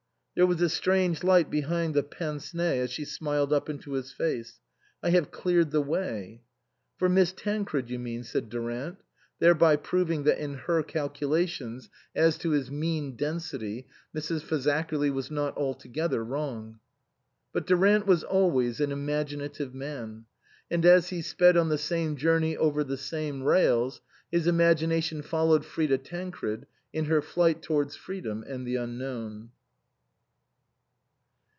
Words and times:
"There 0.41 0.47
was 0.47 0.61
a 0.61 0.69
strange 0.69 1.25
light 1.25 1.51
behind 1.51 1.93
the 1.93 2.03
pince 2.03 2.53
nez 2.53 2.83
as 2.85 2.91
she 2.91 3.03
smiled 3.03 3.51
up 3.51 3.69
into 3.69 3.91
his 3.91 4.13
face." 4.13 4.61
I 5.03 5.09
have 5.09 5.29
cleared 5.29 5.71
the 5.71 5.81
way."" 5.81 6.41
For 6.97 7.09
Miss 7.09 7.33
Tancred, 7.33 7.89
you 7.89 7.99
mean," 7.99 8.23
said 8.23 8.47
Durant; 8.47 9.03
thereby 9.39 9.75
proving 9.75 10.23
that 10.23 10.41
in 10.41 10.53
her 10.53 10.81
calculations 10.83 11.89
as 12.15 12.37
to 12.39 12.51
his 12.51 12.71
140 12.71 12.87
INLAND 12.87 13.03
mean 13.03 13.15
density 13.17 13.87
Mrs. 14.15 14.41
Fazakerly 14.41 15.11
was 15.13 15.29
not 15.29 15.55
altogether 15.57 16.23
wrong. 16.23 16.79
But 17.51 17.67
Durant 17.67 18.07
was 18.07 18.23
always 18.23 18.79
an 18.79 18.93
imaginative 18.93 19.75
man. 19.75 20.25
And 20.71 20.85
as 20.85 21.09
he 21.09 21.21
sped 21.21 21.57
on 21.57 21.67
the 21.67 21.77
same 21.77 22.15
journey 22.15 22.55
over 22.55 22.85
the 22.85 22.97
same 22.97 23.43
rails, 23.43 23.99
his 24.31 24.47
imagination 24.47 25.23
followed 25.23 25.65
Frida 25.65 25.97
Tancred 25.97 26.67
in 26.93 27.05
her 27.05 27.21
flight 27.21 27.61
towards 27.61 27.97
freedom 27.97 28.45
and 28.47 28.65
the 28.65 28.77
unknown. 28.77 29.49